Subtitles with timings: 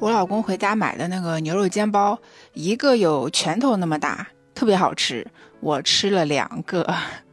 [0.00, 2.18] 我老公回家买的那个牛肉煎包，
[2.52, 5.26] 一个有拳头那么大，特别好吃。
[5.60, 6.86] 我吃了两个。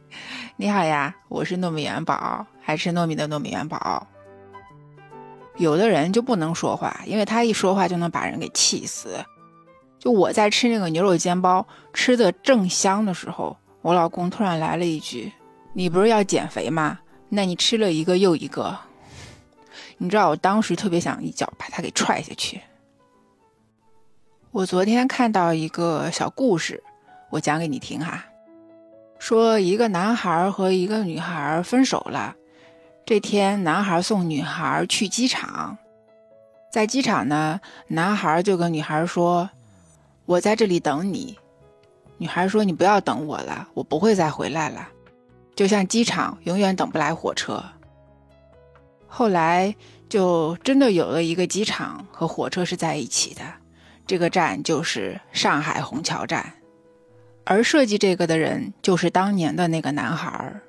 [0.56, 4.06] 你好呀，我是糯米元宝，还吃糯米的糯米元宝。
[5.56, 9.16] 有的人就不能说话，因为他一说话就能把人给气死。
[9.98, 15.32] 就我在吃那个牛肉煎包，吃的正香的时候，我老公突然来了一句
[15.74, 17.00] ：“你不是要减肥吗？
[17.28, 18.78] 那你吃了一个又一个。”
[19.98, 22.60] 你知道我当时特别想一脚把他给踹下去。
[24.50, 26.82] 我昨天看到一个小故事，
[27.30, 28.24] 我讲给你听哈。
[29.18, 32.36] 说一个男孩和一个女孩分手了。
[33.06, 35.76] 这天，男孩送女孩去机场，
[36.70, 39.50] 在机场呢，男孩就跟女孩说
[40.26, 41.38] ：“我在这里等你。”
[42.18, 44.88] 女孩说：“你不要等我了，我不会再回来了。”
[45.56, 47.62] 就像机场永远等不来火车。
[49.14, 49.76] 后来
[50.08, 53.42] 就真的有了一个机场和火车是在一起的，
[54.06, 56.54] 这个站就是上海虹桥站，
[57.44, 60.62] 而设计这个的人就是当年的那个男孩儿。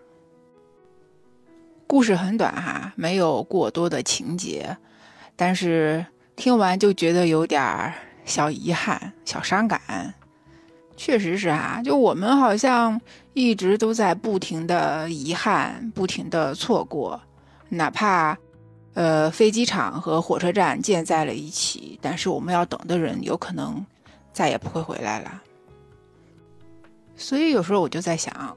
[1.88, 4.76] 故事很短哈，没有过多的情节，
[5.38, 6.06] 但是
[6.36, 7.94] 听完就觉得有点
[8.26, 10.14] 小遗憾、小伤感。
[10.98, 13.00] 确实是哈，就我们好像
[13.34, 17.22] 一直都在不停的遗憾、不停的错过。
[17.76, 18.38] 哪怕，
[18.94, 23.84] 呃，飞机场和火车站建在了一起，但是我们要等的人有可能
[24.32, 25.42] 再也不会回来了。
[27.16, 28.56] 所以有时候我就在想，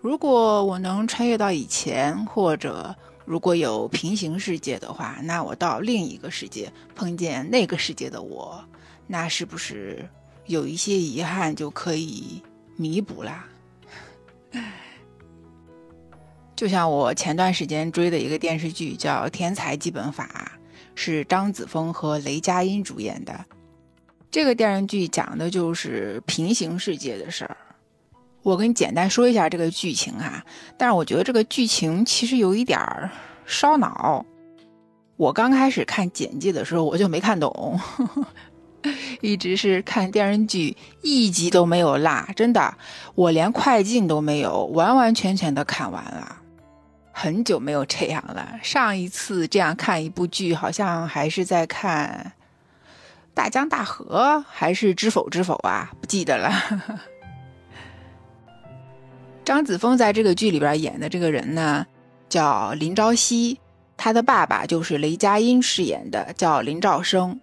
[0.00, 8.62] 如果我能穿越到以前，或者如果有平行世界的话，那我到另一个世界碰见那个世界的我，
[9.06, 10.08] 那是不是
[10.46, 12.42] 有一些遗憾就可以
[12.76, 13.46] 弥补啦？
[16.56, 20.50] 就像我前段时间追的一个电视剧叫《天才基本法》，
[20.94, 23.44] 是张子枫和雷佳音主演的。
[24.30, 27.56] 这个电视剧讲的就是平行世界的事儿。
[28.42, 30.42] 我跟你简单说一下这个剧情哈，
[30.78, 33.10] 但是我觉得这个剧情其实有一点儿
[33.44, 34.24] 烧脑。
[35.16, 37.78] 我刚开始看简介的时候我就没看懂，
[39.20, 42.74] 一直是看电视剧一集都没有落，真的，
[43.14, 46.42] 我连快进都没有，完完全全的看完了。
[47.18, 48.60] 很久没有这样了。
[48.62, 52.34] 上一次这样看一部剧，好像还是在看
[53.32, 55.90] 《大江大河》还是《知否知否》啊？
[55.98, 56.52] 不记得了。
[59.46, 61.86] 张子枫在这个剧里边演的这个人呢，
[62.28, 63.58] 叫林朝夕，
[63.96, 67.40] 他的爸爸就是雷佳音饰演的，叫林兆生。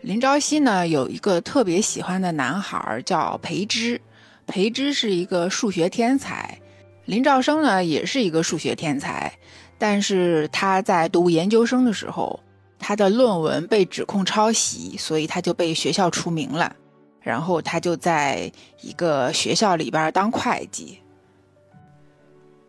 [0.00, 4.00] 林朝夕呢有一个特别喜欢的男孩叫裴之，
[4.48, 6.58] 裴之是一个数学天才。
[7.06, 9.32] 林兆生呢，也是一个数学天才，
[9.78, 12.40] 但是他在读研究生的时候，
[12.78, 16.74] 他的论文被指控抄袭，所以他就被学校除名了。
[17.20, 18.52] 然后他就在
[18.82, 21.00] 一个学校里边当会计。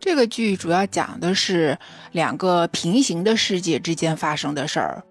[0.00, 1.78] 这个剧主要讲的是
[2.12, 5.04] 两个平行的世界之间发生的事儿。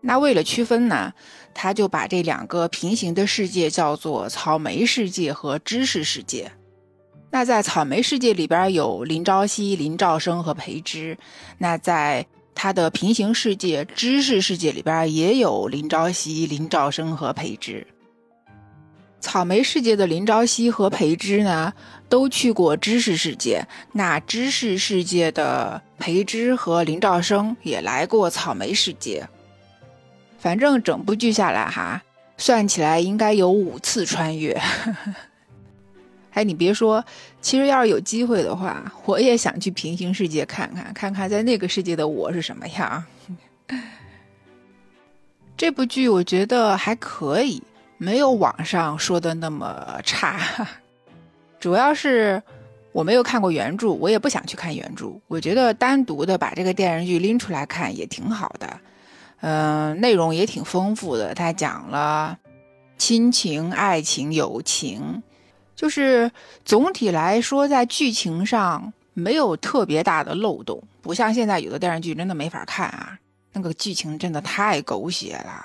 [0.00, 1.12] 那为了区分呢，
[1.52, 6.50] 他就把这两个平行的世界叫做草莓世界和知识世界。
[7.30, 11.16] 那在草莓世界里边有林朝夕、林兆生和裴之，
[11.58, 17.86] 那在他的平行世界知识世界里边也有林朝夕、林兆生和裴之。
[19.20, 21.72] 草莓世界的林朝夕和裴之呢，
[22.08, 29.28] 都去过知识世界，那知识世界的裴之和林兆生也来过草莓世界。
[30.38, 32.02] 反正整部剧下来哈，
[32.38, 34.58] 算起来应该有五次穿越。
[36.32, 37.04] 哎，你别说，
[37.40, 43.04] 其实要是有机会的话，我也想去平行世界看看，看看在那个世界的我是什么样。
[45.56, 47.62] 这部剧我觉得还可以，
[47.98, 50.40] 没有网上说的那么差。
[51.58, 52.42] 主要是
[52.92, 55.12] 我没有看过原著，我也不想去看原著。
[55.26, 58.80] 我觉得单独的把这个电视剧拎出来看也挺好的，
[59.40, 61.34] 嗯，内容也挺丰富的。
[61.34, 62.38] 它讲了
[62.96, 65.22] 亲情、爱情、友情。
[65.80, 66.30] 就是
[66.62, 73.18] 总体来说，在剧情上没有特别大的漏洞，不像现在有的电视剧真的没法看啊，
[73.54, 75.64] 那个剧情真的太狗血了，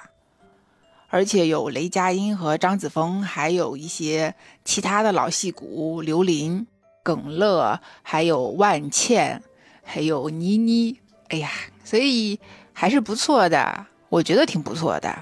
[1.09, 4.33] 而且有雷佳音和张子枫，还有一些
[4.63, 6.65] 其他的老戏骨，刘琳、
[7.03, 9.44] 耿乐，还有万茜，
[9.83, 10.97] 还有倪妮，
[11.27, 11.51] 哎呀，
[11.83, 12.39] 所以
[12.71, 15.13] 还是不错的，我觉得挺不错的。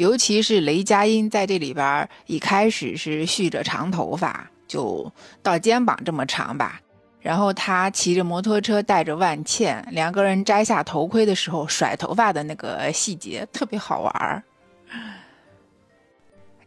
[0.00, 5.12] 尤其是雷佳音在这里边一开始是蓄着长头发，就
[5.42, 6.80] 到肩膀这么长吧。
[7.20, 14.42] 然后他骑着摩托车带着万茜，两个人摘下头盔的时候甩头发的那个细节特别好玩儿。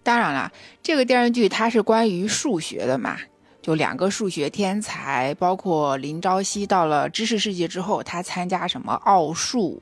[0.04, 0.52] 当然了，
[0.84, 3.18] 这个电视剧它是关于数学的嘛，
[3.64, 9.82] 就两个数学天才，包括林朝夕到了知识世界之后，他参加什么奥数，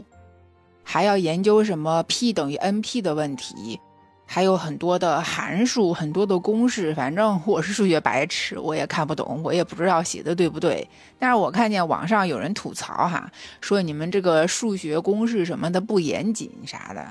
[0.83, 3.79] 还要研究什么 P 等于 NP 的问题。
[4.25, 10.87] 还有很多的函数，很多的公式，反正我是数学白痴，我也看不懂，我也不知道写的对不对。
[11.19, 13.29] 但是我看见网上有人吐槽哈，
[13.59, 17.05] 说你们这个数学公式什么的不严谨啥的，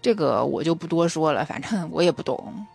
[0.00, 2.66] 这个我就不多说了，反正我也不懂。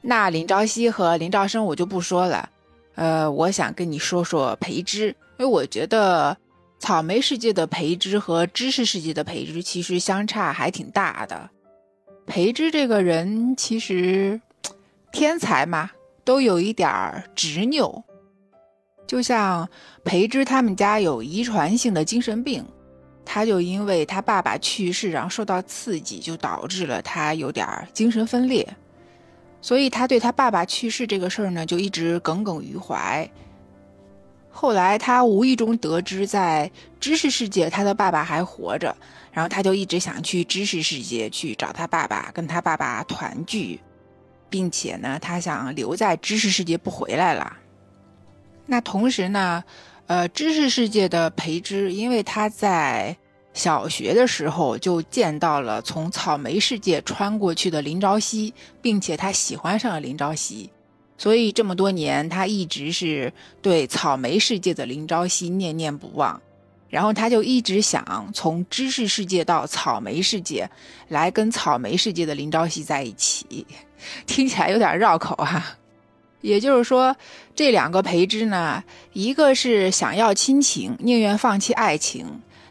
[0.00, 2.48] 那林朝夕和林兆生我就不说了，
[2.94, 6.36] 呃，我想跟你说说培之，因为我觉得
[6.78, 11.50] 草莓世界的培之和知识世界的培之其实相差还挺大的。
[12.26, 14.40] 培之这个人其实
[15.12, 15.90] 天才嘛，
[16.24, 18.04] 都有一点儿执拗。
[19.06, 19.68] 就像
[20.04, 22.64] 培之他们家有遗传性的精神病，
[23.24, 28.68] 他就因为他爸爸去世，然后受到刺激，就导致了他有点精神分裂。
[29.60, 33.28] 所以他对他爸爸去世这个事儿呢，就一直耿耿于怀。
[34.50, 38.96] 后来他无意中得知，在知识世界，他的爸爸还活着。
[39.30, 43.78] 然后他就一直想去知识世界去找他爸爸，跟他爸爸团聚，
[44.50, 47.56] 并且呢，他想留在知识世界不回来了。
[48.66, 49.62] 那同时呢，
[50.08, 53.16] 呃，知识世界的培之，因为他在
[53.54, 58.52] 小学的时候就见到了从草莓世界穿过去的林朝夕，
[58.82, 60.70] 并且他喜欢上了林朝夕，
[61.18, 63.30] 所以这么多年他一直是
[63.60, 66.40] 对草莓世界的林朝夕念念不忘。
[66.88, 70.70] 然后他就一直想从知识世界到草莓世界，
[71.08, 73.66] 来跟草莓世界的林朝夕在一起，
[74.24, 75.76] 听起来有点绕口哈。
[76.40, 77.14] 也就是说，
[77.54, 78.82] 这两个培之呢，
[79.12, 82.24] 一个是想要亲情，宁愿放弃爱情；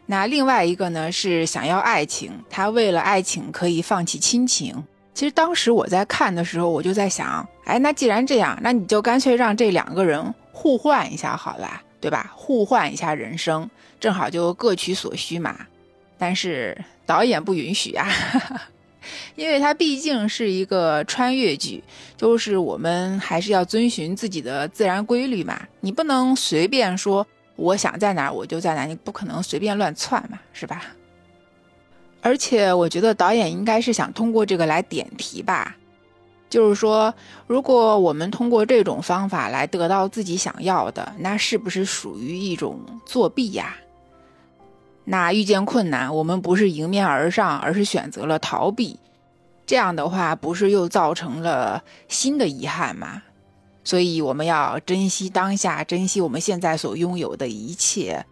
[0.08, 4.84] 那另外一个呢是想要爱情，他为了爱情可以放弃亲情。
[5.18, 12.32] 其实当时我在看的时候，我就在想，哎，那既然这样，那你就干脆让这两个人互换一下好了，对吧？
[12.36, 13.68] 互换一下人生。
[14.00, 15.58] 正好就各取所需嘛，
[16.20, 18.08] 但是导演不允许啊，
[19.34, 21.84] 因为它毕竟是一个穿越剧，
[22.16, 27.26] 就是我们还是要遵循自己的自然规律嘛，你不能随便说
[27.56, 30.84] 我想在哪我就在哪，你不可能随便乱窜嘛，是吧？
[32.28, 35.78] 而且我觉得导演应该是想通过这个来点题吧，
[36.50, 37.14] 就是说，
[37.48, 43.78] 如果我们通过这种方法来得到自己想要的，那是不是属于一种作弊呀？
[45.06, 49.00] 那遇见困难，我们不是迎面而上，而是选择了逃避，
[49.66, 53.24] 这样的话，不是又造成了新的遗憾吗？
[53.86, 58.26] 所以我们要珍惜当下，珍惜我们现在所拥有的一切。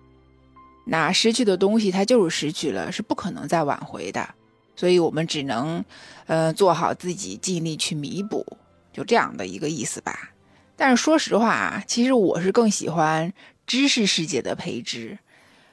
[0.86, 4.28] 那失去的东西，它就是失去了，是不可能再挽回的。
[4.76, 5.84] 所以我们只能，
[6.28, 8.46] 呃，做好自己，尽力去弥补，
[8.94, 10.32] 就这样的一个意思吧。
[10.76, 13.34] 但是说实话啊，其实我是更喜欢
[13.66, 15.18] 知识世界的培植。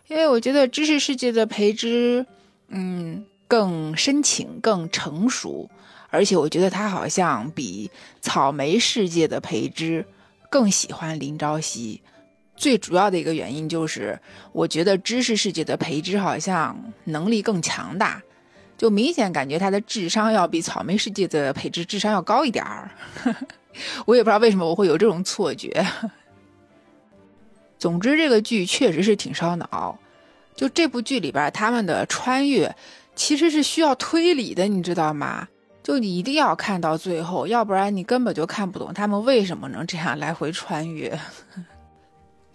[0.09, 2.27] 因为我觉得知识世界的培植，
[2.69, 5.69] 嗯，更深情、更成熟，
[6.11, 10.07] 而且我觉得他好像比草莓世界的培植
[10.51, 12.01] 更喜欢林朝夕。
[12.63, 14.17] 最主要的一个原因就是，
[14.53, 18.23] 我觉得知识世界的培植好像能力更强大，
[18.79, 22.89] 就明显感觉他的智商要比草莓世界的培植智商要高一点儿。
[24.07, 25.85] 我也不知道为什么我会有这种错觉。
[27.81, 29.99] 总之，这个剧确实是挺烧脑。
[30.55, 32.73] 就这部剧里边，他们的穿越
[33.17, 35.49] 其实是需要推理的，你知道吗？
[35.83, 41.19] 就你一定要看到最后，要不然你根本就看不懂他们为什么能这样来回穿越。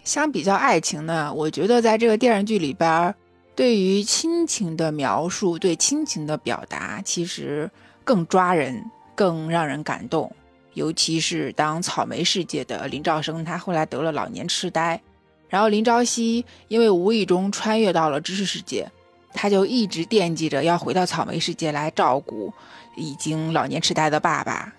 [0.04, 3.14] 相比较爱情呢，我觉得在这个电视剧里边，
[3.54, 7.70] 对于亲情的描述、对亲情的表达，其实
[8.04, 8.82] 更抓人、
[9.14, 10.34] 更让人感动。
[10.74, 15.00] 尤其是当草莓世界的林兆生，他后来得了老年痴呆。
[15.48, 18.88] 然后林朝夕因为无意中穿越到了知识世界，
[19.32, 22.52] 他就一直惦记着要回到草莓世界来照顾
[22.96, 24.72] 已经老年痴呆的爸爸。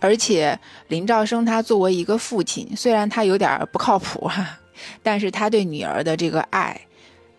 [0.00, 4.58] 而且林兆生他作为一个父亲，虽然他有点不靠谱哈，
[5.02, 6.80] 但是他对女儿的这个爱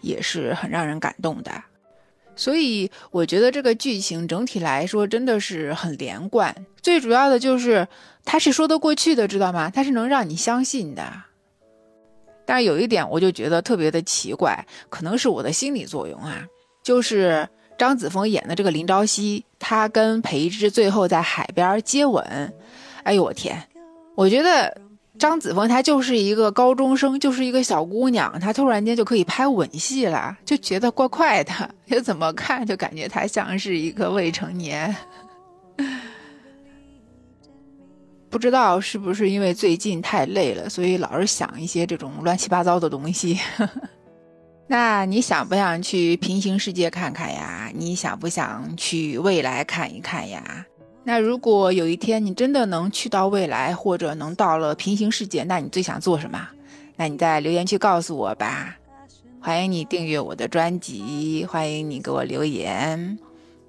[0.01, 1.51] 也是很让人感动的。
[2.35, 6.55] 所以我觉得这个剧情整体来说真的是很连贯。
[6.81, 7.85] 最主要的就是
[8.23, 9.69] 他是说得过去的，知道吗？
[9.69, 11.23] 他是能让你相信的。
[12.45, 16.45] 但是有一点，我就觉得特别的奇怪，可能是我的心理作用啊。
[16.81, 17.47] 就是
[17.79, 22.53] 张子枫演的这个林朝夕，他跟裴之最后在海边接吻，
[23.03, 23.57] 哎呦我天！
[24.15, 24.81] 我觉得
[25.17, 31.53] 张子枫她就是一个高中生，就是一个小姑娘，她突然间就可以拍吻戏了，就觉得怪怪的，
[31.87, 34.93] 就怎么看就感觉她像是一个未成年。
[38.29, 43.39] 不知道是不是因为最近太累了，所以老是想一些这种乱七八糟的东西。
[44.71, 47.71] 那你想不想去平行世界看看呀？
[47.73, 50.63] 你想不想去未来看一看呀？
[51.03, 56.47] 那如果有一天你真的能去到未来，或者能到了平行世界，那你最想做什么？
[56.97, 58.75] 那你在留言区告诉我吧。
[59.41, 63.17] 欢迎你订阅我的专辑，欢迎你给我留言。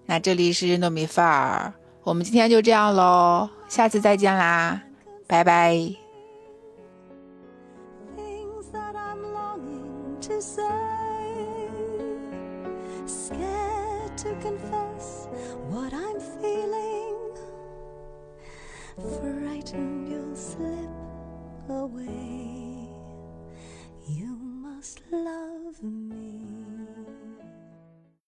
[0.04, 4.83] 那这里是糯米范儿，我们今天就这样喽，下次再见啦，
[5.26, 5.95] 拜拜。
[10.20, 11.68] to say,
[13.06, 15.28] scared to confess
[15.70, 17.16] what I'm feeling.
[18.98, 20.90] Frightened, you'll slip
[21.70, 22.39] away.